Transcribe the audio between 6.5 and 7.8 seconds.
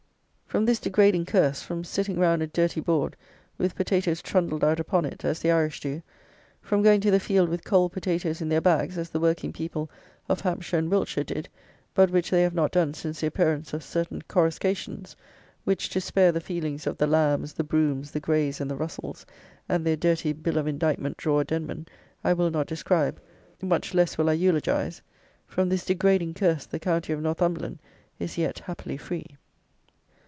from going to the field with